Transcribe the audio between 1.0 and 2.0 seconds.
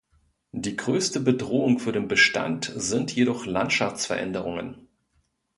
Bedrohung für